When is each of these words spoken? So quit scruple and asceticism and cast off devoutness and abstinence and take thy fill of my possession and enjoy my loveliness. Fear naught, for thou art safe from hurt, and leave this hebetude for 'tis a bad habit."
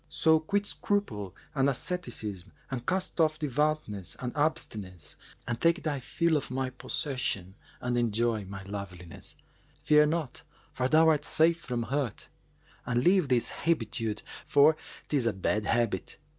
So 0.09 0.39
quit 0.39 0.65
scruple 0.65 1.35
and 1.53 1.69
asceticism 1.69 2.53
and 2.71 2.87
cast 2.87 3.21
off 3.21 3.37
devoutness 3.37 4.17
and 4.19 4.35
abstinence 4.35 5.15
and 5.47 5.61
take 5.61 5.83
thy 5.83 5.99
fill 5.99 6.37
of 6.37 6.49
my 6.49 6.71
possession 6.71 7.53
and 7.79 7.95
enjoy 7.95 8.45
my 8.45 8.63
loveliness. 8.63 9.35
Fear 9.83 10.07
naught, 10.07 10.41
for 10.73 10.87
thou 10.87 11.07
art 11.09 11.23
safe 11.23 11.59
from 11.59 11.83
hurt, 11.83 12.29
and 12.83 13.03
leave 13.03 13.27
this 13.29 13.51
hebetude 13.51 14.23
for 14.47 14.75
'tis 15.07 15.27
a 15.27 15.33
bad 15.33 15.65
habit." 15.65 16.17